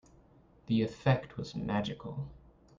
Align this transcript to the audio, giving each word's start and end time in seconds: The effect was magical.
The 0.65 0.81
effect 0.81 1.37
was 1.37 1.53
magical. 1.55 2.27